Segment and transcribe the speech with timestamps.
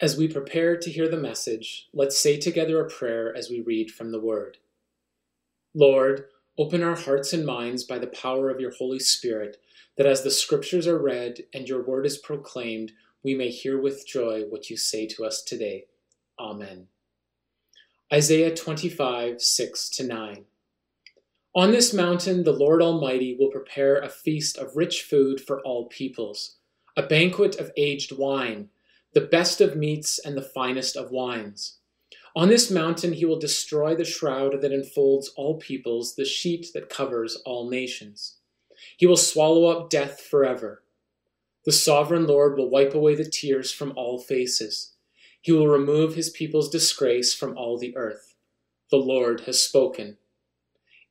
[0.00, 3.90] As we prepare to hear the message, let's say together a prayer as we read
[3.90, 4.56] from the Word.
[5.74, 6.24] Lord,
[6.56, 9.58] open our hearts and minds by the power of your Holy Spirit,
[9.98, 12.92] that as the Scriptures are read and your Word is proclaimed,
[13.22, 15.84] we may hear with joy what you say to us today.
[16.38, 16.86] Amen.
[18.10, 20.44] Isaiah 25, 6 to 9.
[21.54, 25.88] On this mountain, the Lord Almighty will prepare a feast of rich food for all
[25.88, 26.56] peoples,
[26.96, 28.70] a banquet of aged wine
[29.12, 31.78] the best of meats and the finest of wines.
[32.36, 36.88] On this mountain he will destroy the shroud that enfolds all peoples, the sheet that
[36.88, 38.36] covers all nations.
[38.96, 40.84] He will swallow up death forever.
[41.64, 44.94] The sovereign Lord will wipe away the tears from all faces.
[45.42, 48.34] He will remove his people's disgrace from all the earth.
[48.90, 50.16] The Lord has spoken.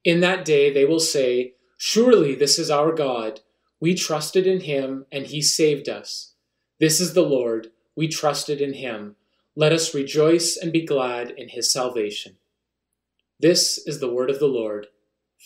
[0.04, 3.42] In that day they will say, Surely this is our God.
[3.80, 6.34] We trusted in him, and he saved us.
[6.80, 9.16] This is the Lord we trusted in him.
[9.56, 12.38] Let us rejoice and be glad in his salvation.
[13.40, 14.88] This is the word of the Lord.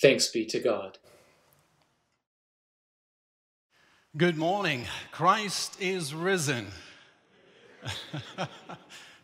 [0.02, 0.98] Thanks be to God.
[4.16, 4.86] Good morning.
[5.12, 6.68] Christ is risen.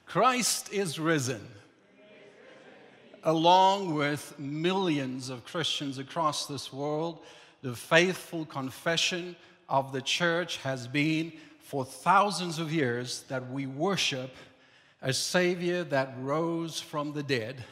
[0.06, 1.48] Christ is risen.
[3.23, 7.20] Along with millions of Christians across this world,
[7.61, 9.36] the faithful confession
[9.67, 11.33] of the church has been
[11.70, 14.36] for thousands of years that we worship
[15.03, 17.64] a Savior that rose from the dead,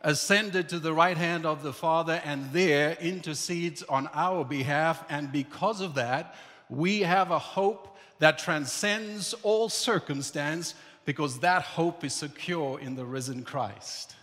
[0.00, 5.04] ascended to the right hand of the Father, and there intercedes on our behalf.
[5.10, 6.34] And because of that,
[6.70, 13.04] we have a hope that transcends all circumstance because that hope is secure in the
[13.04, 14.14] risen Christ.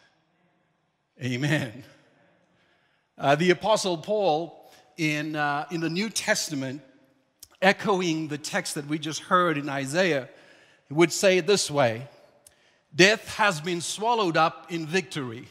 [1.23, 1.83] Amen.
[3.15, 6.81] Uh, the Apostle Paul in, uh, in the New Testament
[7.63, 10.29] echoing the text that we just heard in Isaiah,
[10.89, 12.07] would say it this way
[12.93, 15.47] Death has been swallowed up in victory.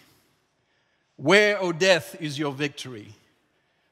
[1.16, 3.14] Where, O death, is your victory?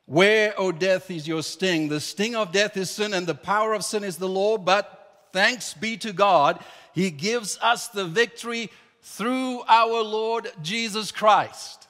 [0.07, 1.89] Where, O death, is your sting?
[1.89, 4.59] The sting of death is sin, and the power of sin is the law.
[4.59, 6.61] But thanks be to God,
[6.93, 8.71] He gives us the victory
[9.03, 11.89] through our Lord Jesus Christ.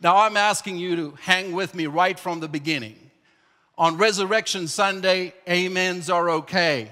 [0.00, 3.01] Now, I'm asking you to hang with me right from the beginning.
[3.78, 6.90] On Resurrection Sunday, amens are okay.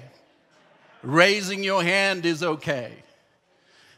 [1.03, 2.93] Raising your hand is okay.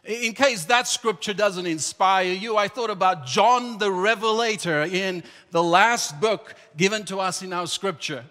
[0.03, 5.63] In case that scripture doesn't inspire you, I thought about John the Revelator in the
[5.63, 8.25] last book given to us in our scripture.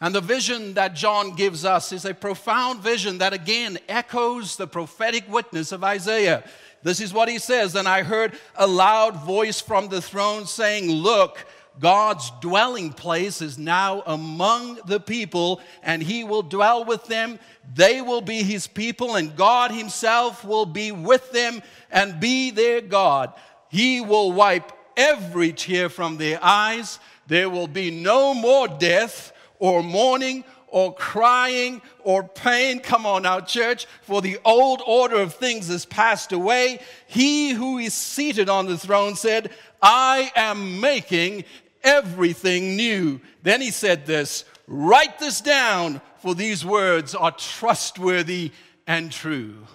[0.00, 4.68] And the vision that John gives us is a profound vision that again echoes the
[4.68, 6.44] prophetic witness of Isaiah.
[6.82, 10.90] This is what he says And I heard a loud voice from the throne saying,
[10.90, 11.44] Look,
[11.80, 17.38] God's dwelling place is now among the people, and He will dwell with them.
[17.74, 22.82] They will be His people, and God Himself will be with them and be their
[22.82, 23.32] God.
[23.70, 26.98] He will wipe every tear from their eyes.
[27.26, 32.80] There will be no more death or mourning or crying or pain.
[32.80, 36.80] Come on now, church, for the old order of things has passed away.
[37.06, 39.50] He who is seated on the throne said,
[39.82, 41.44] I am making
[41.82, 43.20] everything new.
[43.42, 48.52] Then he said this write this down, for these words are trustworthy
[48.86, 49.66] and true.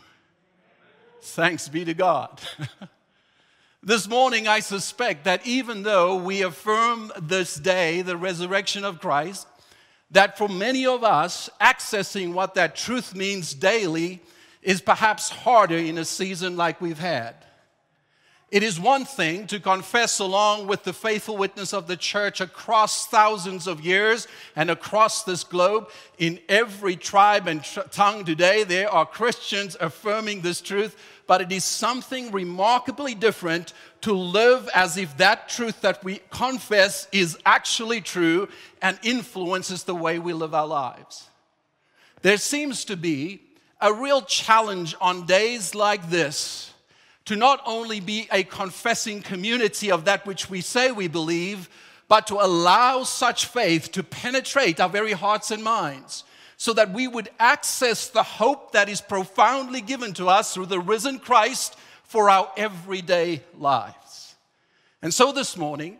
[1.21, 2.39] Thanks be to God.
[3.83, 9.47] this morning, I suspect that even though we affirm this day, the resurrection of Christ,
[10.11, 14.21] that for many of us, accessing what that truth means daily
[14.61, 17.44] is perhaps harder in a season like we've had.
[18.51, 23.07] It is one thing to confess along with the faithful witness of the church across
[23.07, 25.89] thousands of years and across this globe.
[26.19, 30.95] In every tribe and tr- tongue today, there are Christians affirming this truth,
[31.25, 37.07] but it is something remarkably different to live as if that truth that we confess
[37.11, 38.47] is actually true
[38.79, 41.29] and influences the way we live our lives.
[42.21, 43.41] There seems to be
[43.81, 46.71] a real challenge on days like this
[47.25, 51.69] to not only be a confessing community of that which we say we believe,
[52.07, 56.23] but to allow such faith to penetrate our very hearts and minds
[56.57, 60.79] so that we would access the hope that is profoundly given to us through the
[60.79, 64.35] risen Christ for our everyday lives.
[65.01, 65.97] And so this morning,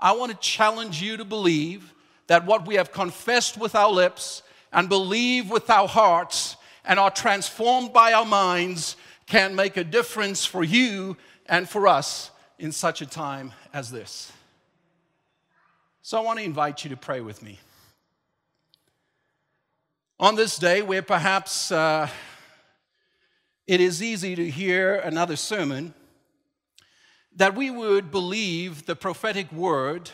[0.00, 1.92] I want to challenge you to believe
[2.28, 4.42] that what we have confessed with our lips
[4.72, 8.96] and believe with our hearts and are transformed by our minds
[9.28, 11.16] can make a difference for you
[11.46, 14.32] and for us in such a time as this.
[16.02, 17.58] So I want to invite you to pray with me.
[20.18, 22.08] On this day, where perhaps uh,
[23.66, 25.92] it is easy to hear another sermon
[27.36, 30.10] that we would believe the prophetic word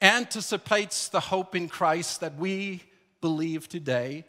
[0.00, 2.82] anticipates the hope in Christ that we
[3.20, 4.24] believe today,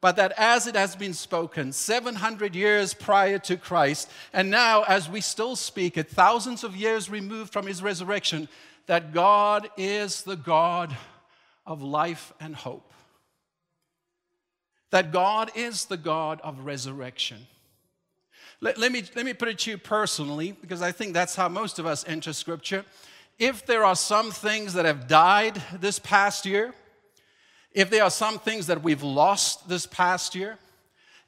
[0.00, 5.08] but that as it has been spoken 700 years prior to Christ, and now as
[5.08, 8.48] we still speak it, thousands of years removed from his resurrection,
[8.86, 10.96] that God is the God
[11.66, 12.92] of life and hope.
[14.90, 17.46] That God is the God of resurrection.
[18.60, 21.48] Let, let, me, let me put it to you personally, because I think that's how
[21.48, 22.84] most of us enter Scripture.
[23.38, 26.72] If there are some things that have died this past year,
[27.76, 30.56] if there are some things that we've lost this past year,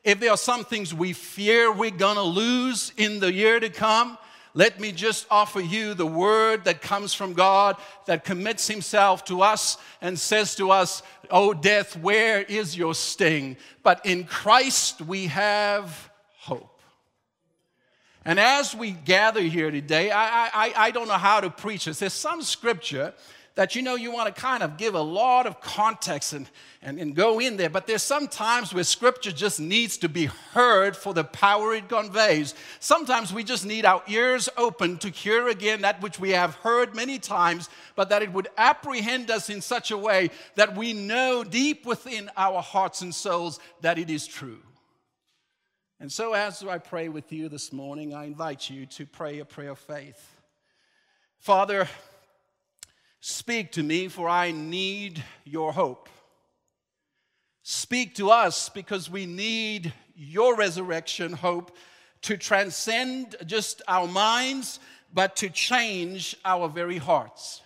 [0.03, 4.17] if there are some things we fear we're gonna lose in the year to come,
[4.55, 9.43] let me just offer you the word that comes from God that commits himself to
[9.43, 13.59] us and says to us, Oh, death, where is your sting?
[13.83, 16.11] But in Christ we have.
[18.29, 22.01] And as we gather here today, I, I, I don't know how to preach this.
[22.01, 23.15] There's some scripture
[23.55, 26.47] that you know you want to kind of give a lot of context and,
[26.83, 30.27] and, and go in there, but there's some times where scripture just needs to be
[30.27, 32.55] heard for the power it conveys.
[32.81, 36.95] Sometimes we just need our ears open to hear again that which we have heard
[36.95, 41.45] many times, but that it would apprehend us in such a way that we know
[41.45, 44.59] deep within our hearts and souls that it is true.
[46.01, 49.45] And so, as I pray with you this morning, I invite you to pray a
[49.45, 50.41] prayer of faith.
[51.39, 51.89] Father,
[53.21, 56.09] Speak to me, for I need your hope.
[57.63, 61.77] Speak to us because we need your resurrection hope
[62.23, 64.81] to transcend just our minds,
[65.13, 67.61] but to change our very hearts.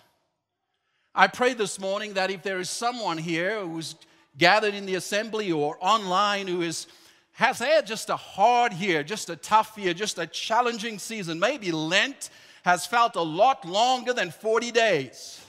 [1.15, 3.95] I pray this morning that if there is someone here who's
[4.39, 6.87] gathered in the assembly or online who is
[7.33, 11.73] has had just a hard year, just a tough year, just a challenging season, maybe
[11.73, 12.31] Lent
[12.65, 15.41] has felt a lot longer than 40 days.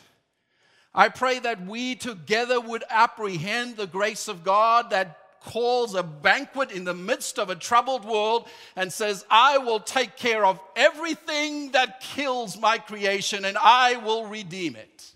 [0.95, 6.71] I pray that we together would apprehend the grace of God that calls a banquet
[6.71, 11.71] in the midst of a troubled world and says, I will take care of everything
[11.71, 15.13] that kills my creation and I will redeem it.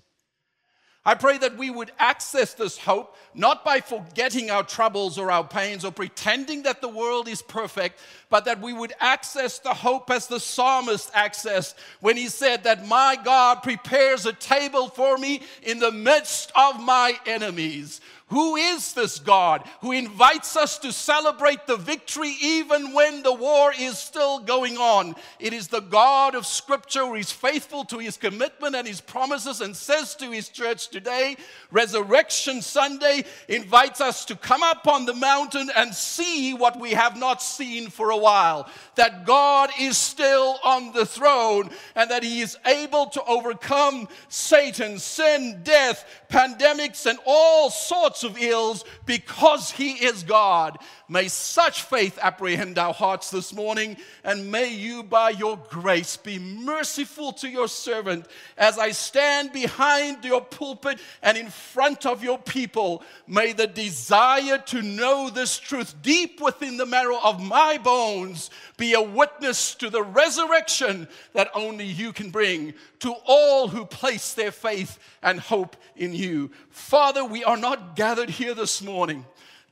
[1.07, 5.45] I pray that we would access this hope not by forgetting our troubles or our
[5.45, 7.97] pains or pretending that the world is perfect,
[8.29, 12.85] but that we would access the hope as the psalmist accessed when he said that
[12.85, 18.01] my God prepares a table for me in the midst of my enemies.
[18.29, 23.71] Who is this God who invites us to celebrate the victory even when the war
[23.79, 25.15] is still going on?
[25.39, 29.61] It is the God of Scripture who is faithful to his commitment and his promises
[29.61, 31.37] and says to his church today,
[31.71, 37.15] Resurrection Sunday invites us to come up on the mountain and see what we have
[37.15, 38.69] not seen for a while.
[38.95, 44.99] That God is still on the throne and that he is able to overcome Satan,
[44.99, 50.77] sin, death, pandemics, and all sorts of ills because He is God.
[51.09, 56.37] May such faith apprehend our hearts this morning, and may you, by your grace, be
[56.37, 58.25] merciful to your servant
[58.57, 63.03] as I stand behind your pulpit and in front of your people.
[63.25, 68.93] May the desire to know this truth deep within the marrow of my bones be
[68.93, 74.51] a witness to the resurrection that only you can bring to all who place their
[74.51, 76.51] faith and hope in you.
[76.69, 79.25] Father, we are not gathered here this morning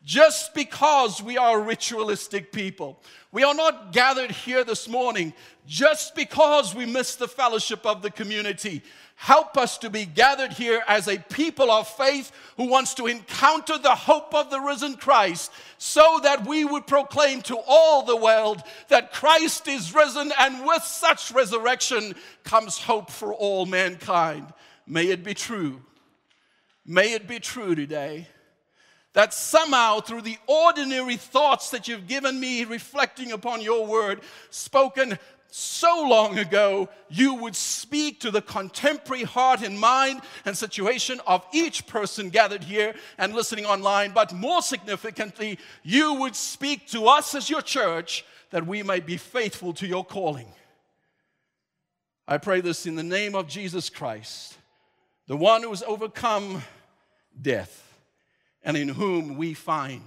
[0.04, 3.02] just because we are ritualistic people.
[3.32, 5.32] We are not gathered here this morning
[5.66, 8.82] just because we miss the fellowship of the community.
[9.16, 13.78] Help us to be gathered here as a people of faith who wants to encounter
[13.78, 18.62] the hope of the risen Christ so that we would proclaim to all the world
[18.90, 24.54] that Christ is risen and with such resurrection comes hope for all mankind.
[24.86, 25.80] May it be true.
[26.86, 28.28] May it be true today
[29.14, 35.18] that somehow through the ordinary thoughts that you've given me reflecting upon your word spoken
[35.50, 41.46] so long ago, you would speak to the contemporary heart and mind and situation of
[41.54, 44.12] each person gathered here and listening online.
[44.12, 49.16] But more significantly, you would speak to us as your church that we might be
[49.16, 50.48] faithful to your calling.
[52.28, 54.58] I pray this in the name of Jesus Christ,
[55.28, 56.64] the one who has overcome
[57.42, 57.94] death
[58.64, 60.04] and in whom we find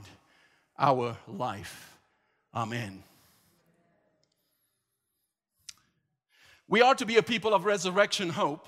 [0.79, 1.97] our life.
[2.55, 3.03] Amen.
[6.69, 8.67] We are to be a people of resurrection hope.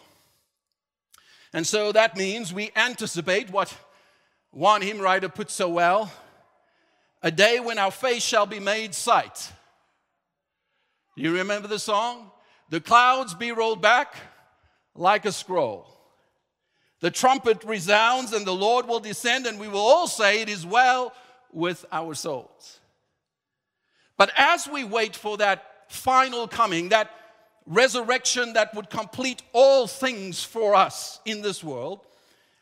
[1.53, 3.77] And so that means we anticipate what
[4.51, 6.11] one hymn writer put so well
[7.23, 9.53] a day when our face shall be made sight.
[11.17, 12.31] You remember the song?
[12.71, 14.15] The clouds be rolled back
[14.95, 15.87] like a scroll.
[17.01, 20.67] The trumpet resounds, and the Lord will descend, and we will all say, It is
[20.67, 21.13] well
[21.53, 22.81] with our souls.
[24.19, 27.11] But as we wait for that final coming, that
[27.67, 32.01] resurrection that would complete all things for us in this world,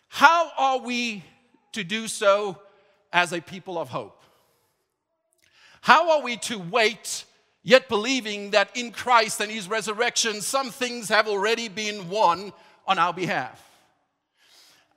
[0.08, 1.24] how are we
[1.72, 2.58] to do so
[3.12, 4.22] as a people of hope?
[5.80, 7.24] How are we to wait,
[7.64, 12.52] yet believing that in Christ and His resurrection, some things have already been won
[12.86, 13.67] on our behalf?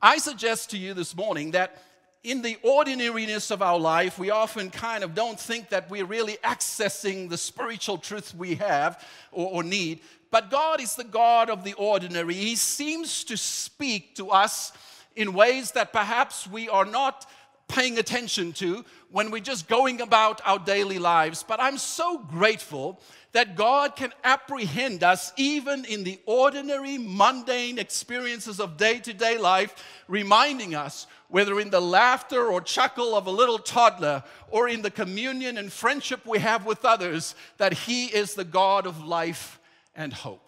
[0.02, 1.80] I suggest to you this morning that
[2.24, 6.38] in the ordinariness of our life, we often kind of don't think that we're really
[6.44, 10.00] accessing the spiritual truth we have or, or, need.
[10.32, 12.34] But God is the God of the ordinary.
[12.34, 14.72] He seems to speak to us
[15.16, 17.28] in ways that perhaps we are not
[17.68, 21.44] paying attention to when we're just going about our daily lives.
[21.44, 23.00] But I'm so grateful
[23.34, 29.38] that God can apprehend us even in the ordinary, mundane experiences of day to day
[29.38, 29.76] life,
[30.08, 34.92] reminding us whether in the laughter or chuckle of a little toddler or in the
[34.92, 39.60] communion and friendship we have with others, that He is the God of life
[39.96, 40.46] and hope.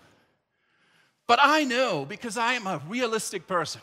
[1.26, 3.82] But I know because I am a realistic person.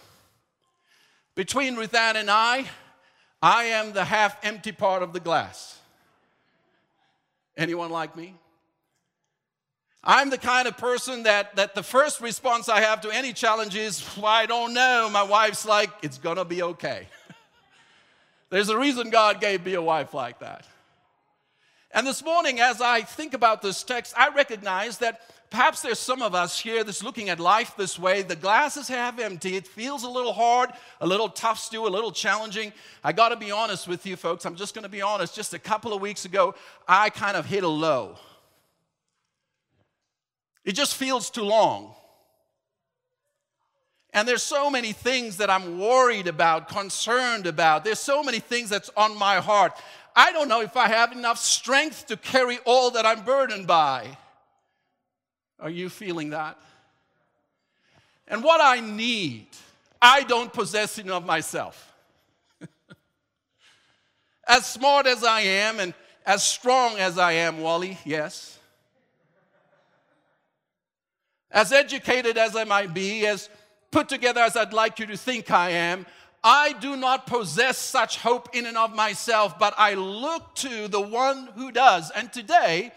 [1.34, 2.66] Between Ruthann and I,
[3.42, 5.78] I am the half empty part of the glass.
[7.56, 8.34] Anyone like me?
[10.02, 13.76] I'm the kind of person that, that the first response I have to any challenge
[13.76, 15.10] is, I don't know.
[15.12, 17.06] My wife's like, it's gonna be okay.
[18.50, 20.66] There's a reason God gave me a wife like that.
[21.92, 25.20] And this morning, as I think about this text, I recognize that
[25.50, 28.22] perhaps there's some of us here that's looking at life this way.
[28.22, 29.56] The glass is half empty.
[29.56, 32.72] It feels a little hard, a little tough still, a little challenging.
[33.02, 34.46] I got to be honest with you, folks.
[34.46, 35.34] I'm just going to be honest.
[35.34, 36.54] Just a couple of weeks ago,
[36.86, 38.16] I kind of hit a low.
[40.64, 41.94] It just feels too long.
[44.12, 47.84] And there's so many things that I'm worried about, concerned about.
[47.84, 49.72] There's so many things that's on my heart.
[50.16, 54.16] I don't know if I have enough strength to carry all that I'm burdened by.
[55.60, 56.58] Are you feeling that?
[58.28, 59.46] And what I need,
[60.00, 61.92] I don't possess in of myself.
[64.48, 68.58] as smart as I am and as strong as I am, Wally, yes
[71.50, 73.48] as educated as I might be, as
[73.90, 76.06] put together as I'd like you to think I am,
[76.42, 81.00] I do not possess such hope in and of myself, but I look to the
[81.00, 82.10] one who does.
[82.10, 82.92] And today,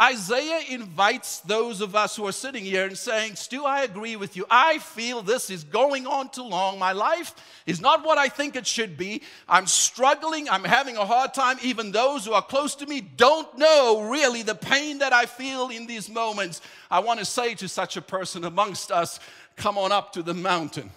[0.00, 4.36] Isaiah invites those of us who are sitting here and saying, Stu, I agree with
[4.36, 4.44] you.
[4.50, 6.78] I feel this is going on too long.
[6.78, 7.34] My life
[7.64, 9.22] is not what I think it should be.
[9.48, 10.50] I'm struggling.
[10.50, 11.56] I'm having a hard time.
[11.62, 15.70] Even those who are close to me don't know really the pain that I feel
[15.70, 16.60] in these moments.
[16.90, 19.18] I want to say to such a person amongst us,
[19.56, 20.90] come on up to the mountain.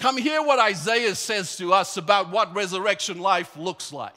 [0.00, 4.14] Come hear what Isaiah says to us about what resurrection life looks like.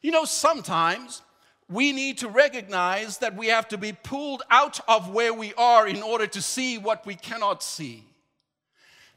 [0.00, 1.22] You know, sometimes
[1.70, 5.86] we need to recognize that we have to be pulled out of where we are
[5.86, 8.04] in order to see what we cannot see.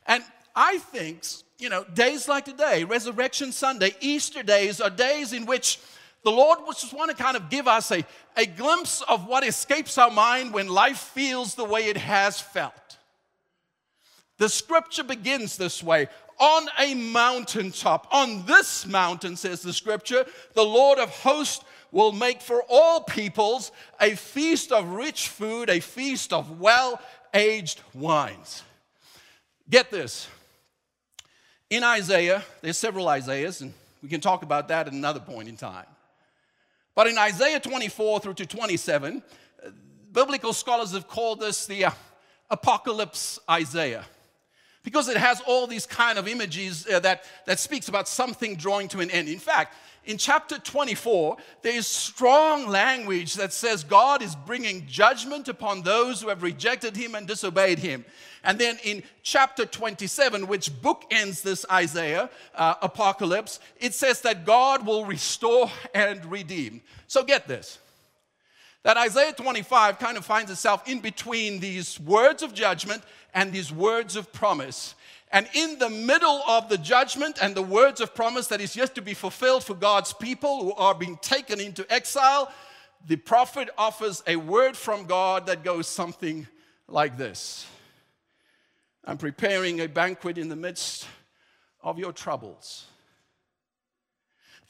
[0.05, 0.23] And
[0.55, 1.23] I think,
[1.59, 5.79] you know, days like today, Resurrection Sunday, Easter days are days in which
[6.23, 8.03] the Lord just want to kind of give us a,
[8.35, 12.73] a glimpse of what escapes our mind when life feels the way it has felt.
[14.37, 18.07] The scripture begins this way on a mountaintop.
[18.11, 23.71] On this mountain, says the scripture, the Lord of hosts will make for all peoples
[23.99, 26.99] a feast of rich food, a feast of well
[27.33, 28.63] aged wines.
[29.69, 30.27] Get this.
[31.69, 35.55] In Isaiah, there's several Isaiahs, and we can talk about that at another point in
[35.55, 35.85] time.
[36.95, 39.23] But in Isaiah 24 through to 27,
[40.11, 41.91] biblical scholars have called this the uh,
[42.49, 44.05] apocalypse Isaiah
[44.83, 48.87] because it has all these kind of images uh, that, that speaks about something drawing
[48.89, 49.29] to an end.
[49.29, 55.47] In fact, in chapter 24, there is strong language that says God is bringing judgment
[55.47, 58.03] upon those who have rejected him and disobeyed him.
[58.43, 64.87] And then in chapter 27, which bookends this Isaiah uh, apocalypse, it says that God
[64.87, 66.81] will restore and redeem.
[67.05, 67.77] So get this
[68.83, 73.71] that Isaiah 25 kind of finds itself in between these words of judgment and these
[73.71, 74.95] words of promise.
[75.31, 78.95] And in the middle of the judgment and the words of promise that is yet
[78.95, 82.51] to be fulfilled for God's people who are being taken into exile,
[83.07, 86.47] the prophet offers a word from God that goes something
[86.87, 87.65] like this
[89.05, 91.07] I'm preparing a banquet in the midst
[91.81, 92.85] of your troubles.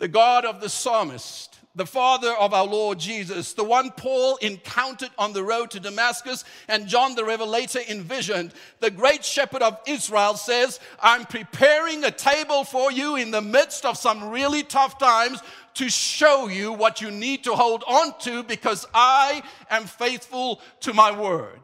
[0.01, 5.12] The God of the psalmist, the father of our Lord Jesus, the one Paul encountered
[5.15, 10.38] on the road to Damascus and John the Revelator envisioned, the great shepherd of Israel
[10.38, 15.39] says, I'm preparing a table for you in the midst of some really tough times
[15.75, 20.96] to show you what you need to hold on to because I am faithful to
[20.96, 21.60] my word.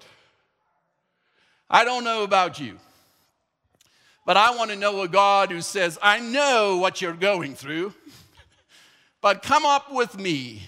[1.72, 2.78] I don't know about you,
[4.28, 7.96] but I want to know a God who says, I know what you're going through.
[9.28, 10.62] But come up with me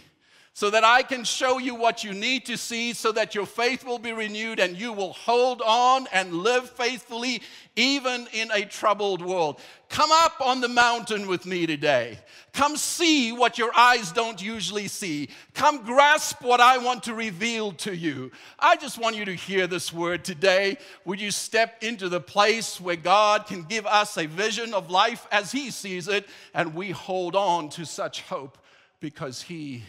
[0.52, 3.86] so that I can show you what you need to see so that your faith
[3.86, 7.42] will be renewed and you will hold on and live faithfully
[7.78, 9.62] even in a troubled world.
[9.90, 12.20] Come up on the mountain with me today.
[12.54, 15.30] Come see what your eyes don't usually see.
[15.56, 18.32] Come grasp what I want to reveal to you.
[18.60, 20.78] I just want you to hear this word today.
[21.06, 25.26] Would you step into the place where God can give us a vision of life
[25.32, 28.60] as He sees it, and we hold on to such hope
[29.00, 29.84] because He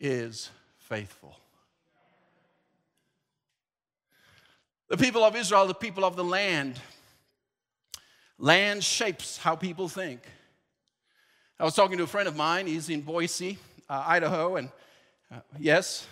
[0.00, 1.38] is faithful.
[4.88, 6.80] The people of Israel, the people of the land,
[8.38, 10.20] land shapes how people think.
[11.58, 14.68] I was talking to a friend of mine, he's in Boise, uh, Idaho, and
[15.32, 16.06] uh, yes,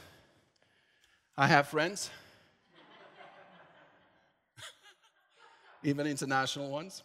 [1.37, 2.11] I have friends,
[5.85, 7.02] even international ones.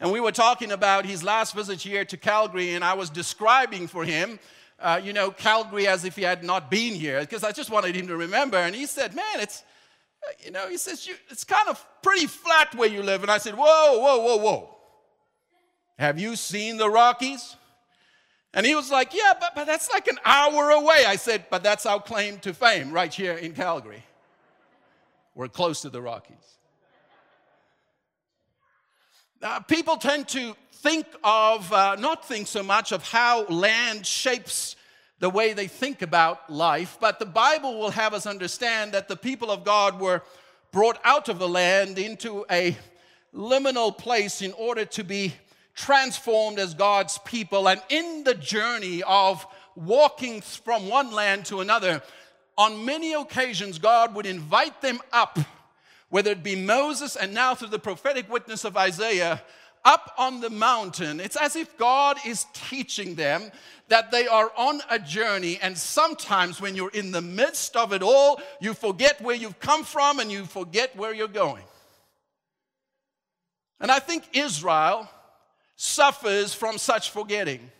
[0.00, 3.86] And we were talking about his last visit here to Calgary, and I was describing
[3.86, 4.38] for him
[4.78, 7.94] uh, you know, Calgary as if he had not been here, because I just wanted
[7.94, 8.56] him to remember.
[8.56, 9.62] And he said, Man, it's,
[10.44, 13.22] you know, he says, it's kind of pretty flat where you live.
[13.22, 14.76] And I said, Whoa, whoa, whoa, whoa.
[15.98, 17.56] Have you seen the Rockies?
[18.52, 21.04] And he was like, Yeah, but, but that's like an hour away.
[21.06, 24.04] I said, But that's our claim to fame right here in Calgary.
[25.34, 26.36] We're close to the Rockies.
[29.42, 34.76] Uh, people tend to think of, uh, not think so much of how land shapes
[35.20, 39.16] the way they think about life, but the Bible will have us understand that the
[39.16, 40.22] people of God were
[40.72, 42.76] brought out of the land into a
[43.32, 45.34] liminal place in order to be
[45.74, 47.68] transformed as God's people.
[47.68, 49.46] And in the journey of
[49.76, 52.02] walking from one land to another,
[52.56, 55.38] on many occasions, God would invite them up
[56.14, 59.42] whether it be Moses and now through the prophetic witness of Isaiah,
[59.84, 61.20] up on the mountain.
[61.20, 63.50] It's as if God is teaching them
[63.88, 68.02] that they are on a journey, and sometimes when you're in the midst of it
[68.02, 71.62] all, you forget where you've come from and you forget where you're going.
[73.80, 75.08] And I think Israel
[75.76, 77.70] suffers from such forgetting.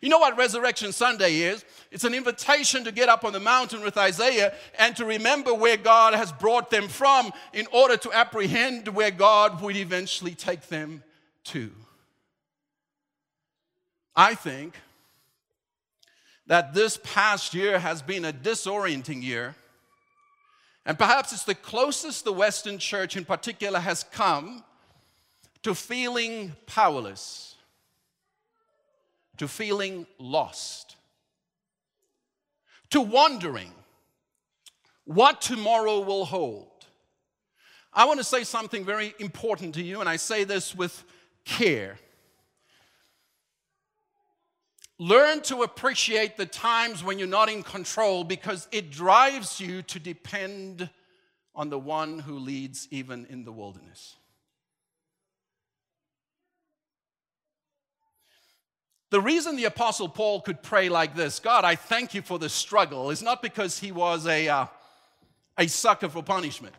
[0.00, 1.64] You know what Resurrection Sunday is?
[1.92, 5.76] It's an invitation to get up on the mountain with Isaiah and to remember where
[5.76, 11.04] God has brought them from in order to apprehend where God would eventually take them
[11.44, 11.70] to.
[14.16, 14.74] I think
[16.46, 19.54] that this past year has been a disorienting year.
[20.84, 24.64] And perhaps it's the closest the Western church in particular has come
[25.62, 27.52] to feeling powerless
[29.42, 30.96] to feeling lost,
[32.92, 33.72] to wondering
[35.04, 36.68] what tomorrow will hold.
[37.92, 41.04] I want to say something very important to you, and I say this with
[41.44, 41.98] care.
[44.98, 49.98] Learn to appreciate the times when you're not in control because it drives you to
[49.98, 50.88] depend
[51.54, 54.16] on the one who leads even in the wilderness.
[59.12, 62.48] The reason the Apostle Paul could pray like this, God, I thank you for the
[62.48, 64.66] struggle, is not because he was a, uh,
[65.58, 66.74] a sucker for punishment.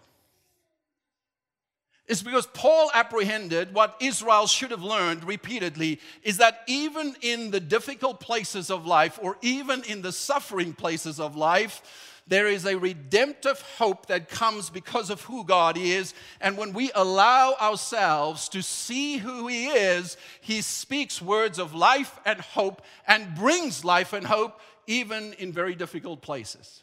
[2.07, 7.59] It's because Paul apprehended what Israel should have learned repeatedly is that even in the
[7.59, 11.83] difficult places of life, or even in the suffering places of life,
[12.25, 16.13] there is a redemptive hope that comes because of who God is.
[16.39, 22.19] And when we allow ourselves to see who He is, He speaks words of life
[22.25, 26.81] and hope and brings life and hope even in very difficult places.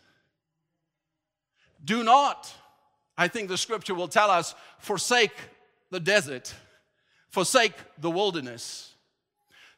[1.83, 2.53] Do not,
[3.16, 5.35] I think the scripture will tell us, forsake
[5.90, 6.55] the desert,
[7.31, 8.94] forsake the wilderness.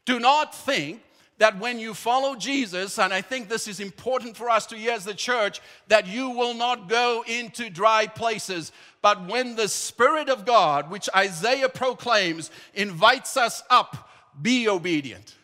[0.04, 1.02] Do not think
[1.42, 4.92] that when you follow Jesus, and I think this is important for us to hear
[4.92, 8.70] as the church, that you will not go into dry places.
[9.00, 14.08] But when the Spirit of God, which Isaiah proclaims, invites us up,
[14.40, 15.34] be obedient.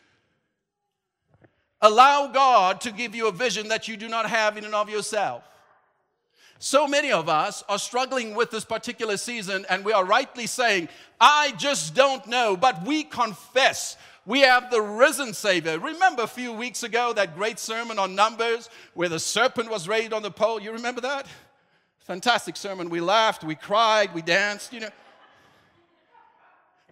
[1.80, 4.88] Allow God to give you a vision that you do not have in and of
[4.88, 5.42] yourself.
[6.60, 10.90] So many of us are struggling with this particular season, and we are rightly saying,
[11.20, 13.96] I just don't know, but we confess
[14.28, 15.78] We have the risen Savior.
[15.78, 20.12] Remember a few weeks ago that great sermon on Numbers where the serpent was raised
[20.12, 20.60] on the pole?
[20.60, 21.26] You remember that?
[22.00, 22.90] Fantastic sermon.
[22.90, 24.90] We laughed, we cried, we danced, you know.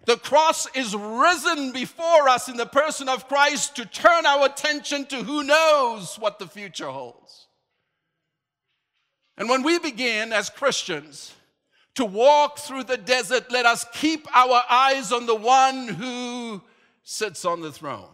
[0.05, 5.05] The cross is risen before us in the person of Christ to turn our attention
[5.05, 7.45] to who knows what the future holds.
[9.37, 11.35] And when we begin as Christians
[11.93, 16.63] to walk through the desert, let us keep our eyes on the one who
[17.09, 18.09] sits on the throne.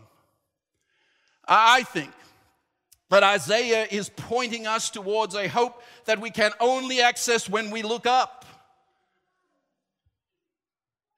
[1.48, 2.12] I think
[3.10, 7.82] that Isaiah is pointing us towards a hope that we can only access when we
[7.82, 8.46] look up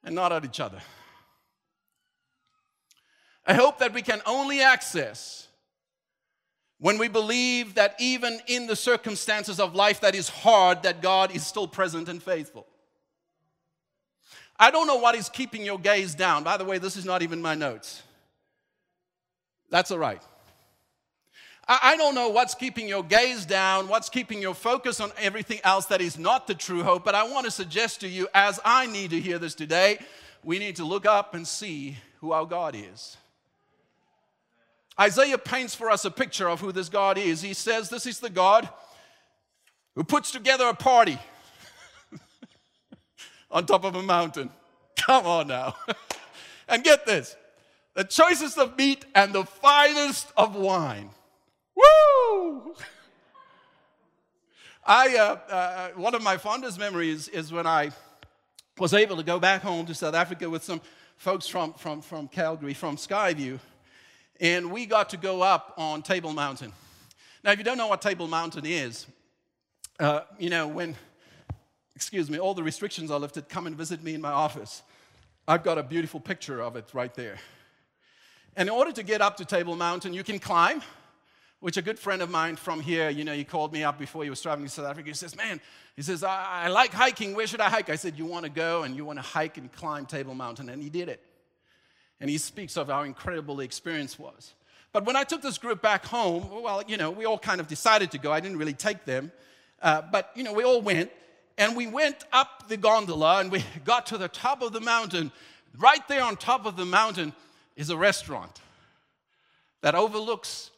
[0.06, 0.80] and not at each other.
[3.46, 5.50] I hope that we can only access
[6.80, 11.36] when we believe that even in the circumstances of life that is hard, that God
[11.36, 12.68] is still present and faithful.
[14.60, 16.44] I don't know what is keeping your gaze down.
[16.44, 18.02] By the way, this is not even my notes.
[19.70, 20.22] That's all right.
[21.68, 25.88] I don't know what's keeping your gaze down, what's keeping your focus on everything else
[25.88, 28.86] that is not the true hope, but I want to suggest to you, as I
[28.86, 29.98] need to hear this today,
[30.44, 33.18] we need to look up and see who our God is.
[35.00, 37.42] Isaiah paints for us a picture of who this God is.
[37.42, 38.70] He says, This is the God
[39.96, 41.18] who puts together a party
[43.52, 44.50] on top of a mountain.
[44.96, 45.76] Come on now.
[46.68, 47.36] and get this
[47.96, 51.10] the choicest of meat and the finest of wine.
[51.76, 52.76] Woo!
[54.86, 57.92] I, uh, uh, one of my fondest memories is when I
[58.78, 60.82] was able to go back home to South Africa with some
[61.18, 63.60] folks from, from, from Calgary, from Skyview,
[64.42, 66.74] and we got to go up on Table Mountain.
[67.44, 69.08] Now, if you don't know what Table Mountain is,
[70.00, 70.96] uh, you know, when,
[71.96, 74.84] excuse me, all the restrictions are lifted, come and visit me in my office.
[75.48, 77.38] I've got a beautiful picture of it right there.
[78.56, 80.82] And in order to get up to Table Mountain, you can climb,
[81.60, 84.24] which a good friend of mine from here, you know, he called me up before
[84.24, 85.10] he was traveling to South Africa.
[85.10, 85.60] He says, Man,
[85.96, 87.36] he says, I, I like hiking.
[87.36, 87.90] Where should I hike?
[87.90, 90.70] I said, You want to go and you want to hike and climb Table Mountain.
[90.70, 91.22] And he did it.
[92.20, 94.54] And he speaks of how incredible the experience was.
[94.94, 97.68] But when I took this group back home, well, you know, we all kind of
[97.68, 98.32] decided to go.
[98.32, 99.32] I didn't really take them.
[99.82, 101.12] Uh, but, you know, we all went.
[101.58, 105.32] And we went up the gondola and we got to the top of the mountain.
[105.78, 107.34] Right there on top of the mountain
[107.76, 108.62] is a restaurant
[109.82, 110.72] that overlooks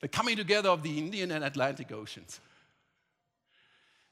[0.00, 2.40] the coming together of the Indian and Atlantic Oceans.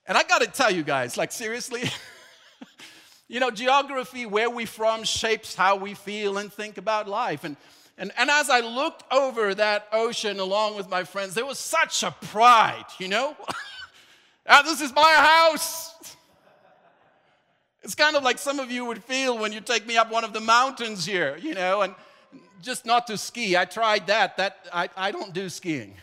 [0.06, 1.82] And I gotta tell you guys, like, seriously,
[3.28, 7.42] you know, geography, where we from, shapes how we feel and think about life.
[7.44, 7.56] And,
[7.98, 12.02] and, and as I looked over that ocean along with my friends, there was such
[12.04, 13.36] a pride, you know?
[14.48, 15.94] ah, this is my house.
[17.82, 20.24] It's kind of like some of you would feel when you take me up one
[20.24, 21.94] of the mountains here, you know, and
[22.60, 23.56] just not to ski.
[23.56, 24.36] I tried that.
[24.38, 25.94] That I, I don't do skiing.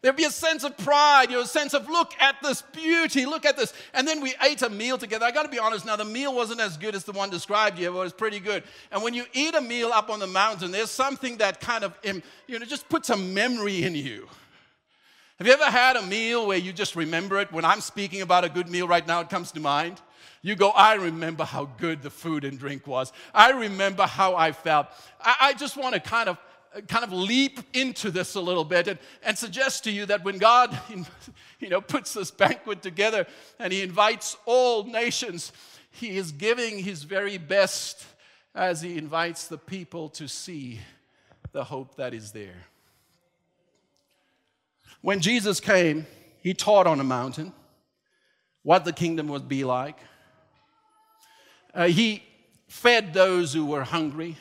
[0.00, 3.26] There'd be a sense of pride, you know, a sense of look at this beauty,
[3.26, 3.72] look at this.
[3.92, 5.26] And then we ate a meal together.
[5.26, 7.76] I got to be honest now, the meal wasn't as good as the one described
[7.78, 8.62] here, but it was pretty good.
[8.92, 11.92] And when you eat a meal up on the mountain, there's something that kind of,
[12.04, 14.28] you know, just puts a memory in you.
[15.38, 17.52] Have you ever had a meal where you just remember it?
[17.52, 20.00] When I'm speaking about a good meal right now, it comes to mind.
[20.42, 23.12] You go, I remember how good the food and drink was.
[23.32, 24.88] I remember how I felt.
[25.20, 26.38] I, I just want to kind of
[26.88, 30.38] kind of leap into this a little bit and, and suggest to you that when
[30.38, 30.78] God
[31.60, 33.26] you know, puts this banquet together
[33.60, 35.52] and He invites all nations,
[35.92, 38.04] He is giving His very best
[38.56, 40.80] as He invites the people to see
[41.52, 42.66] the hope that is there.
[45.00, 46.06] When Jesus came,
[46.42, 47.52] He taught on a mountain
[48.62, 49.98] what the kingdom would be like.
[51.74, 52.22] Uh, he
[52.66, 54.36] fed those who were hungry.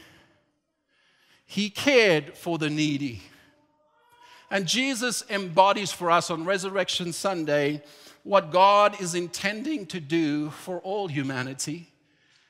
[1.46, 3.22] He cared for the needy.
[4.50, 7.84] And Jesus embodies for us on Resurrection Sunday
[8.24, 11.88] what God is intending to do for all humanity,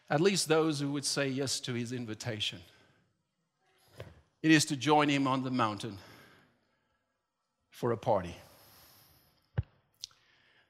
[0.09, 2.59] at least those who would say yes to his invitation.
[4.41, 5.97] It is to join him on the mountain
[7.77, 8.35] for a party.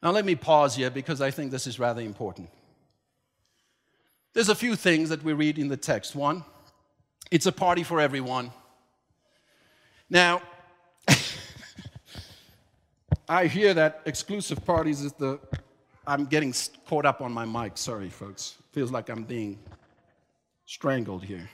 [0.03, 2.49] Now, let me pause here because I think this is rather important.
[4.33, 6.17] There's a few things that we read in the text.
[6.17, 6.43] One,
[7.31, 8.51] it's a party for everyone.
[10.09, 10.41] Now,
[13.29, 15.39] I hear that exclusive parties is the.
[16.05, 16.53] I'm getting
[16.87, 17.77] caught up on my mic.
[17.77, 18.55] Sorry, folks.
[18.73, 19.57] Feels like I'm being
[20.65, 21.49] strangled here.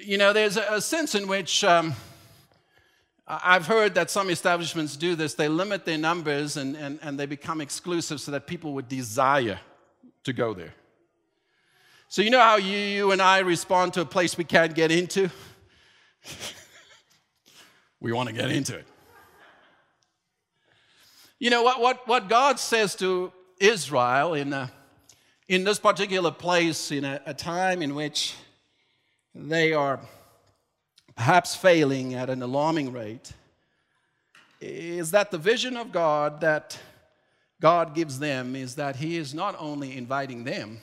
[0.00, 1.94] You know, there's a, sense in which um,
[3.28, 5.34] I've heard that some establishments do this.
[5.34, 9.58] They limit their numbers and, and, and they become exclusive so that people would desire
[10.22, 10.74] to go there.
[12.08, 14.92] So, you know how you, you and I respond to a place we can't get
[14.92, 15.28] into?
[18.00, 18.86] we want to get into it.
[21.40, 24.70] You know what, what, what God says to Israel in, a,
[25.48, 28.36] in this particular place, in a, a time in which
[29.34, 29.98] they are
[31.16, 33.32] perhaps failing at an alarming rate,
[34.60, 36.78] is that the vision of God that
[37.60, 40.78] God gives them is that He is not only inviting them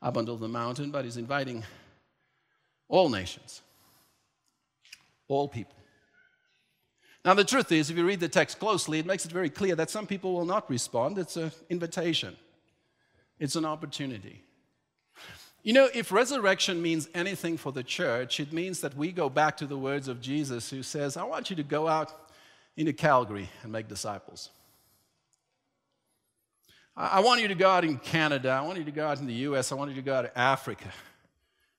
[0.00, 1.64] up onto the mountain, but He's inviting
[2.88, 3.62] all nations,
[5.28, 5.74] all people.
[7.24, 9.74] Now, the truth is, if you read the text closely, it makes it very clear
[9.74, 11.18] that some people will not respond.
[11.18, 12.36] It's an invitation,
[13.40, 14.45] it's an opportunity.
[15.66, 19.56] You know, if resurrection means anything for the church, it means that we go back
[19.56, 22.12] to the words of Jesus who says, I want you to go out
[22.76, 24.50] into Calgary and make disciples.
[26.96, 28.50] I want you to go out in Canada.
[28.50, 29.72] I want you to go out in the US.
[29.72, 30.86] I want you to go out to Africa.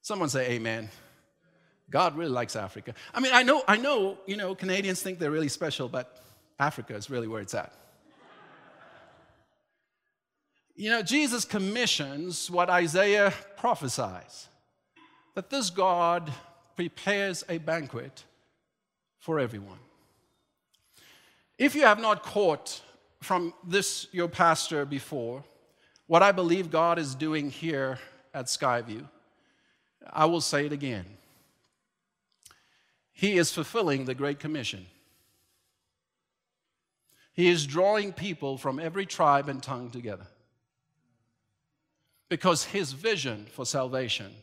[0.01, 0.89] Someone say amen.
[1.89, 2.93] God really likes Africa.
[3.13, 6.21] I mean, I know, I know, you know, Canadians think they're really special, but
[6.59, 7.71] Africa is really where it's at.
[10.77, 14.47] You know, Jesus commissions what Isaiah prophesies
[15.33, 16.31] that this God
[16.75, 18.23] prepares a banquet
[19.17, 19.79] for everyone.
[21.57, 22.81] If you have not caught
[23.21, 25.43] from this, your pastor, before,
[26.05, 27.97] what I believe God is doing here
[28.33, 29.07] at Skyview,
[30.13, 31.05] I will say it again.
[33.13, 34.85] He is fulfilling the Great Commission.
[37.33, 40.27] He is drawing people from every tribe and tongue together.
[42.29, 44.33] Because his vision for salvation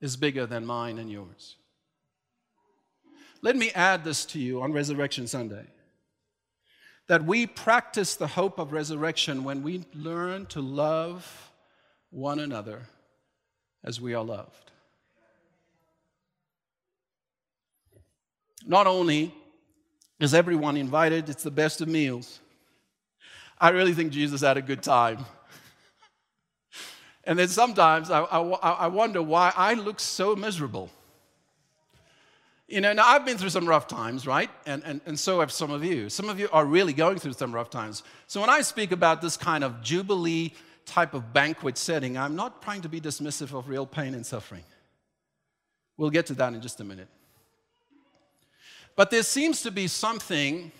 [0.00, 1.56] is bigger than mine and yours.
[3.42, 5.66] Let me add this to you on Resurrection Sunday
[7.06, 11.50] that we practice the hope of resurrection when we learn to love
[12.10, 12.82] one another
[13.82, 14.70] as we are loved.
[18.66, 19.34] Not only
[20.18, 22.40] is everyone invited, it's the best of meals.
[23.60, 25.26] I really think Jesus had a good time.
[27.26, 30.90] And then sometimes I, I, I wonder why I look so miserable.
[32.66, 34.50] You know, now I've been through some rough times, right?
[34.66, 36.08] And, and, and so have some of you.
[36.08, 38.02] Some of you are really going through some rough times.
[38.26, 40.52] So when I speak about this kind of jubilee
[40.86, 44.64] type of banquet setting, I'm not trying to be dismissive of real pain and suffering.
[45.96, 47.08] We'll get to that in just a minute.
[48.96, 50.72] But there seems to be something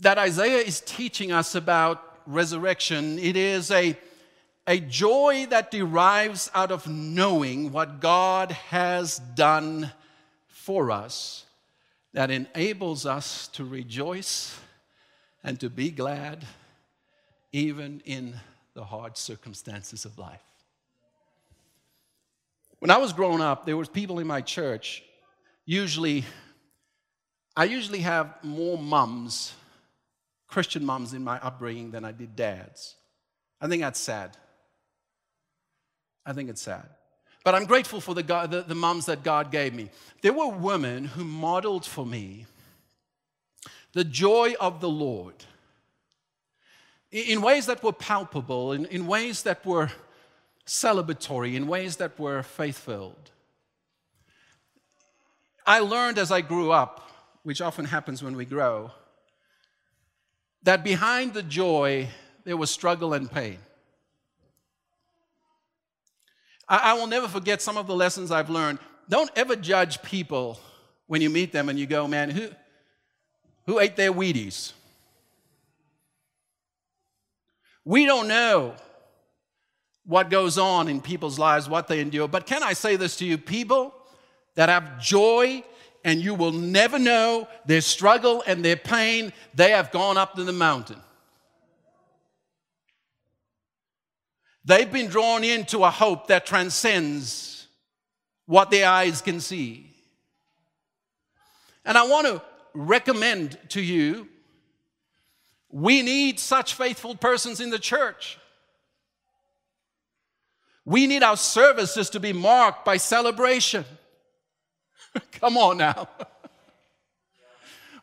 [0.00, 3.18] that Isaiah is teaching us about resurrection.
[3.18, 3.96] It is a,
[4.66, 9.92] a joy that derives out of knowing what God has done
[10.48, 11.44] for us
[12.14, 14.58] that enables us to rejoice
[15.42, 16.46] and to be glad
[17.52, 18.34] even in
[18.72, 20.40] the hard circumstances of life.
[22.78, 25.02] When I was growing up, there was people in my church,
[25.64, 26.24] usually,
[27.56, 29.52] I usually have more mums,
[30.46, 32.96] Christian mums in my upbringing than I did dads.
[33.60, 34.36] I think that's sad.
[36.26, 36.88] I think it's sad.
[37.44, 39.90] But I'm grateful for the, the, the moms that God gave me.
[40.22, 42.46] There were women who modeled for me
[43.92, 45.34] the joy of the Lord
[47.12, 49.90] in ways that were palpable, in, in ways that were
[50.66, 53.30] celebratory, in ways that were faith filled.
[55.66, 57.08] I learned as I grew up,
[57.44, 58.90] which often happens when we grow,
[60.64, 62.08] that behind the joy
[62.44, 63.58] there was struggle and pain.
[66.68, 68.78] I, I will never forget some of the lessons I've learned.
[69.08, 70.58] Don't ever judge people
[71.06, 72.48] when you meet them and you go, man, who,
[73.66, 74.72] who ate their Wheaties?
[77.84, 78.74] We don't know
[80.06, 82.28] what goes on in people's lives, what they endure.
[82.28, 83.38] But can I say this to you?
[83.38, 83.94] People
[84.54, 85.62] that have joy
[86.04, 90.44] and you will never know their struggle and their pain, they have gone up to
[90.44, 91.00] the mountain.
[94.64, 97.66] They've been drawn into a hope that transcends
[98.46, 99.90] what their eyes can see.
[101.84, 102.42] And I want to
[102.74, 104.28] recommend to you
[105.70, 108.38] we need such faithful persons in the church.
[110.84, 113.84] We need our services to be marked by celebration.
[115.32, 116.08] Come on now.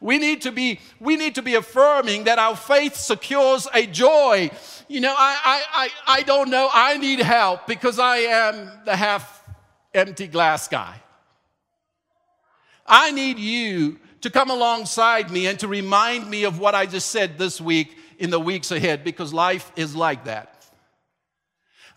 [0.02, 4.50] We need to be, we need to be affirming that our faith secures a joy.
[4.90, 5.64] You know, I, I,
[6.08, 9.44] I, I don't know, I need help because I am the half
[9.94, 10.96] empty glass guy.
[12.88, 17.12] I need you to come alongside me and to remind me of what I just
[17.12, 20.66] said this week in the weeks ahead because life is like that.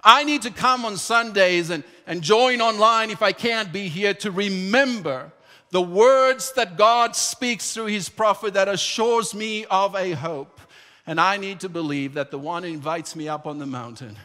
[0.03, 4.13] I need to come on Sundays and, and join online if I can't be here
[4.15, 5.33] to remember
[5.75, 10.61] the words that God speaks through his prophet that assures me of a hope.
[11.05, 14.17] And I need to believe that the one who invites me up on the mountain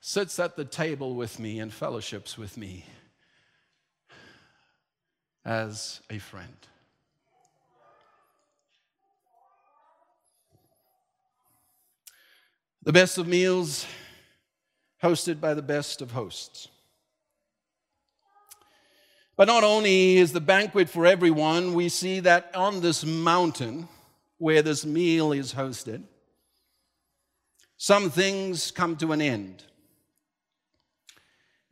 [0.00, 2.86] sits at the table with me and fellowships with me
[5.44, 6.56] as a friend.
[12.84, 13.84] The best of meals
[15.02, 16.68] hosted by the best of hosts.
[19.36, 23.88] But not only is the banquet for everyone, we see that on this mountain
[24.38, 26.02] where this meal is hosted,
[27.76, 29.62] some things come to an end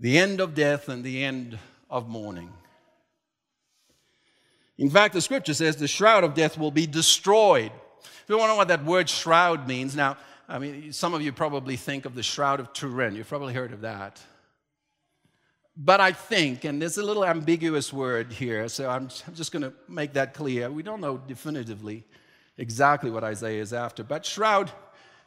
[0.00, 2.53] the end of death and the end of mourning.
[4.77, 7.72] In fact, the scripture says the shroud of death will be destroyed.
[8.03, 11.22] If you want to know what that word shroud means, now, I mean, some of
[11.22, 13.14] you probably think of the Shroud of Turin.
[13.14, 14.20] You've probably heard of that.
[15.77, 19.73] But I think, and there's a little ambiguous word here, so I'm just going to
[19.89, 20.71] make that clear.
[20.71, 22.05] We don't know definitively
[22.57, 24.71] exactly what Isaiah is after, but shroud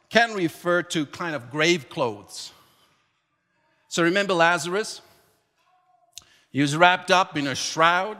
[0.08, 2.52] can refer to kind of grave clothes.
[3.88, 5.02] So remember Lazarus?
[6.50, 8.16] He was wrapped up in a shroud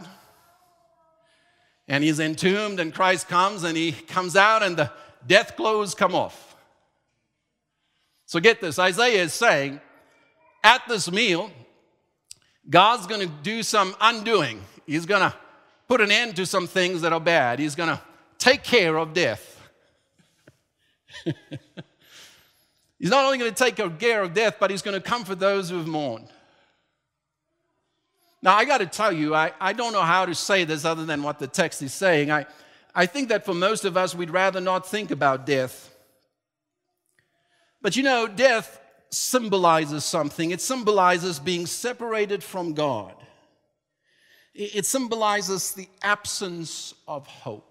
[1.88, 4.92] and he's entombed, and Christ comes and he comes out, and the
[5.26, 6.54] death clothes come off.
[8.26, 9.80] So get this Isaiah is saying,
[10.62, 11.50] at this meal,
[12.70, 14.62] God's going to do some undoing.
[14.86, 15.34] He's going to
[15.86, 17.58] put an end to some things that are bad.
[17.58, 18.00] He's going to
[18.38, 19.54] take care of death.
[22.98, 25.70] he's not only going to take care of death, but he's going to comfort those
[25.70, 26.28] who have mourned.
[28.40, 31.04] Now, I got to tell you, I, I don't know how to say this other
[31.04, 32.30] than what the text is saying.
[32.30, 32.46] I,
[32.94, 35.94] I think that for most of us, we'd rather not think about death.
[37.80, 40.50] But you know, death symbolizes something.
[40.50, 43.14] It symbolizes being separated from God,
[44.54, 47.64] it symbolizes the absence of hope.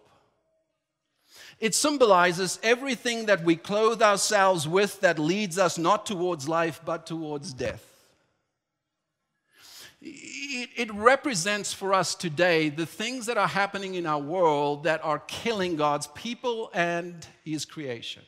[1.59, 7.07] It symbolizes everything that we clothe ourselves with that leads us not towards life but
[7.07, 7.83] towards death.
[9.99, 15.19] It, represents for us today the things that are happening in our world that are
[15.19, 18.23] killing God's people and His creation.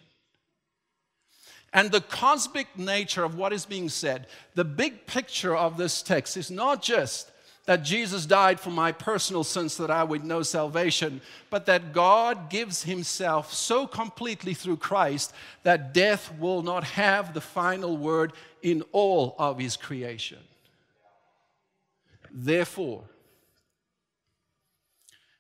[1.74, 6.36] And the cosmic nature of what is being said, the big picture of this text
[6.36, 7.32] is not just
[7.66, 11.94] that Jesus died for my personal sins so that I would know salvation, but that
[11.94, 18.34] God gives Himself so completely through Christ that death will not have the final word
[18.64, 20.40] in all of His creation.
[22.32, 23.04] Therefore,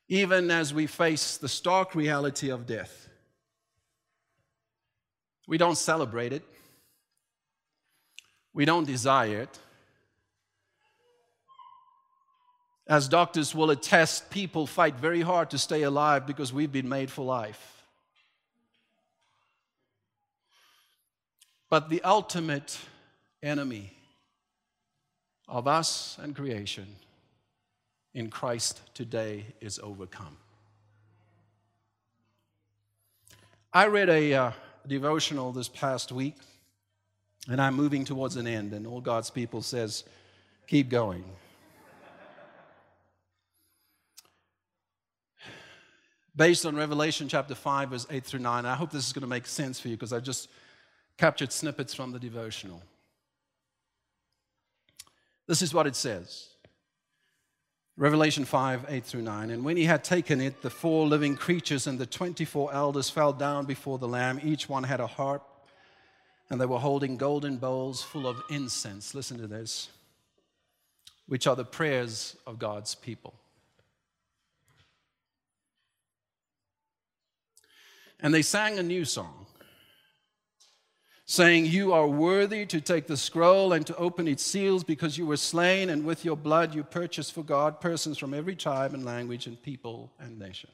[0.08, 3.09] even as we face the stark reality of death,
[5.50, 6.44] we don't celebrate it.
[8.54, 9.60] We don't desire it.
[12.88, 17.10] As doctors will attest, people fight very hard to stay alive because we've been made
[17.10, 17.84] for life.
[21.68, 22.78] But the ultimate
[23.42, 23.94] enemy
[25.48, 26.86] of us and creation
[28.14, 30.38] in Christ today is overcome.
[33.74, 34.34] I read a.
[34.34, 34.52] Uh,
[34.88, 36.36] devotional this past week,
[37.48, 40.04] and I'm moving towards an end, and all God's people says,
[40.68, 41.24] keep going.
[46.36, 48.66] Based on Revelation chapter 5, verse 8 through 9.
[48.66, 50.48] I hope this is going to make sense for you because I just
[51.18, 52.82] captured snippets from the devotional.
[55.48, 56.48] This is what it says.
[58.00, 59.50] Revelation 5, 8 through 9.
[59.50, 63.34] And when he had taken it, the four living creatures and the 24 elders fell
[63.34, 64.40] down before the Lamb.
[64.42, 65.44] Each one had a harp,
[66.50, 69.14] and they were holding golden bowls full of incense.
[69.14, 69.90] Listen to this,
[71.28, 73.34] which are the prayers of God's people.
[78.22, 79.46] And they sang a new song
[81.30, 85.28] saying, You are worthy to take the scroll and to open its seals because you
[85.28, 89.06] were slain, and with your blood you purchased for God persons from every tribe and
[89.06, 90.72] language and people and nation.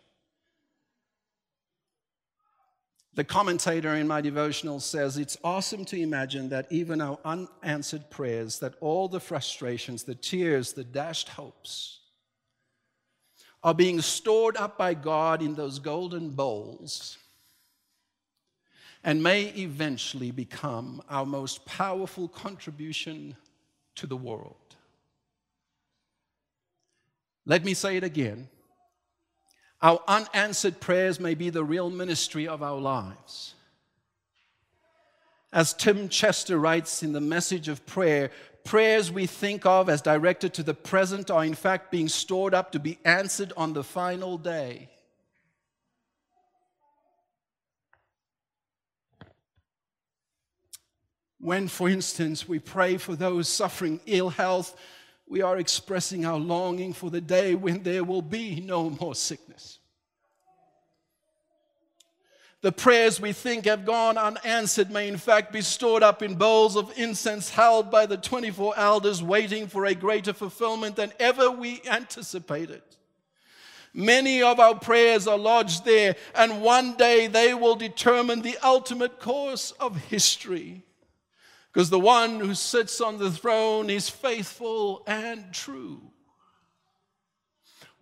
[3.16, 8.60] The commentator in my devotional says it's awesome to imagine that even our unanswered prayers,
[8.60, 12.00] that all the frustrations, the tears, the dashed hopes
[13.62, 17.18] are being stored up by God in those golden bowls
[19.06, 23.38] and may eventually become our most powerful contribution
[23.94, 24.56] to the world.
[27.46, 28.50] Let me say it again.
[29.80, 33.54] Our unanswered prayers may be the real ministry of our lives.
[35.54, 38.32] As Tim Chester writes in the message of prayer,
[38.64, 42.72] prayers we think of as directed to the present are in fact being stored up
[42.72, 44.90] to be answered on the final day.
[51.46, 54.76] When, for instance, we pray for those suffering ill health,
[55.28, 59.78] we are expressing our longing for the day when there will be no more sickness.
[62.62, 66.76] The prayers we think have gone unanswered may, in fact, be stored up in bowls
[66.76, 71.80] of incense held by the 24 elders, waiting for a greater fulfillment than ever we
[71.88, 72.82] anticipated.
[73.94, 79.20] Many of our prayers are lodged there, and one day they will determine the ultimate
[79.20, 80.82] course of history.
[81.76, 86.00] Because the one who sits on the throne is faithful and true.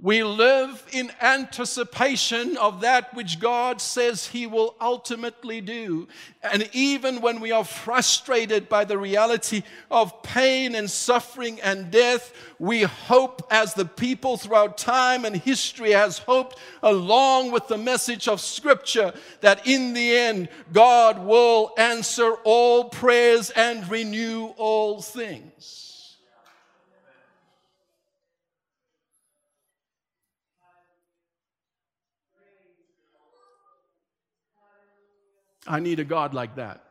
[0.04, 6.10] We live in anticipation of that which God says He will ultimately do.
[6.43, 12.34] And even when we are frustrated by the reality of pain and suffering and death,
[12.60, 18.28] we hope as the people throughout time and history has hoped, along with the message
[18.28, 25.83] of Scripture, that in the end, God will answer all prayers and renew all things.
[35.66, 36.84] I need a God like that.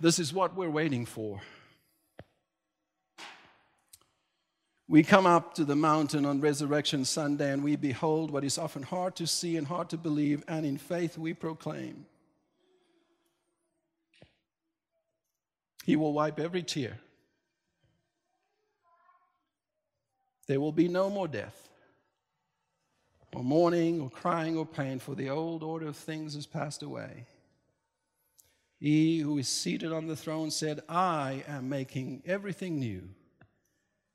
[0.00, 1.40] This is what we're waiting for.
[4.88, 8.82] We come up to the mountain on Resurrection Sunday and we behold what is often
[8.82, 12.06] hard to see and hard to believe, and in faith we proclaim
[15.84, 16.98] He will wipe every tear.
[20.50, 21.68] There will be no more death,
[23.32, 27.26] or mourning, or crying, or pain, for the old order of things has passed away.
[28.80, 33.10] He who is seated on the throne said, I am making everything new.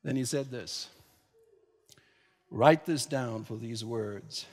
[0.04, 0.90] Then he said this
[2.52, 4.46] Write this down, for these words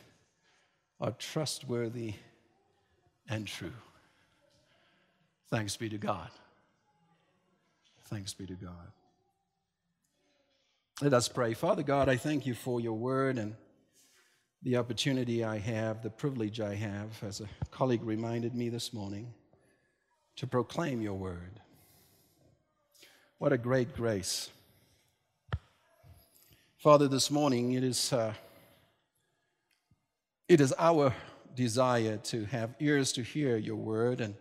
[1.00, 2.14] are trustworthy
[3.28, 3.74] and true.
[5.50, 6.30] Thanks be to God.
[8.04, 8.92] Thanks be to God.
[11.02, 11.52] Let us pray.
[11.52, 13.56] Father God, I thank you for your word and
[14.62, 19.34] the opportunity I have, the privilege I have, as a colleague reminded me this morning,
[20.36, 21.58] to proclaim your word.
[23.38, 24.50] What a great grace.
[26.78, 28.34] Father, this morning it is, uh,
[30.48, 31.12] it is our
[31.56, 34.36] desire to have ears to hear your word and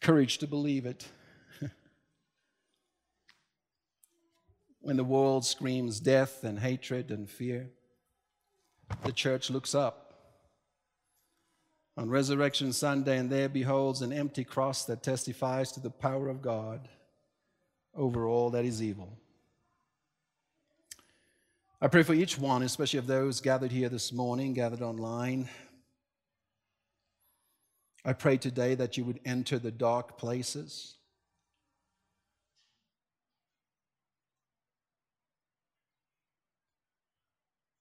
[0.00, 1.08] courage to believe it
[4.80, 7.70] when the world screams death and hatred and fear,
[9.04, 10.08] the church looks up
[11.96, 16.40] on Resurrection Sunday and there beholds an empty cross that testifies to the power of
[16.40, 16.88] God
[17.94, 19.18] over all that is evil.
[21.80, 25.48] I pray for each one, especially of those gathered here this morning, gathered online.
[28.04, 30.97] I pray today that you would enter the dark places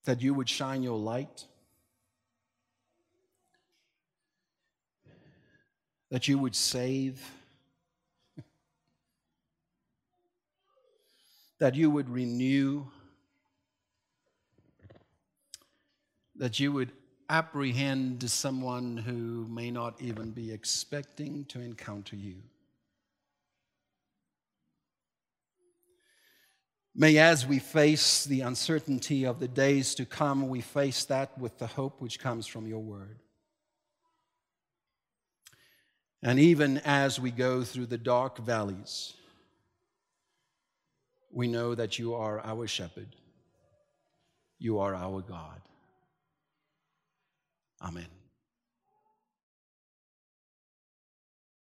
[0.08, 1.43] that you would shine your light,
[6.10, 7.30] that you would save,
[11.60, 12.86] that you would renew,
[16.38, 16.93] that you would
[17.30, 22.38] apprehend someone who may not even be expecting to encounter you.
[26.99, 31.59] May, as we face the uncertainty of the days to come, we face that with
[31.59, 33.19] the hope which comes from your word.
[36.23, 39.13] And even as we go through the dark valleys,
[41.31, 43.15] we know that you are our shepherd,
[44.57, 45.61] you are our God.
[47.79, 48.16] Amen.